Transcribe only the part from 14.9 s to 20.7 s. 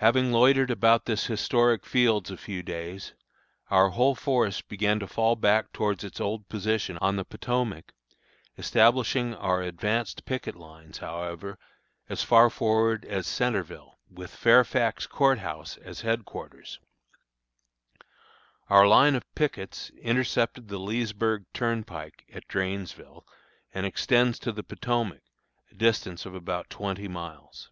Court House as headquarters. Our line of pickets intercepts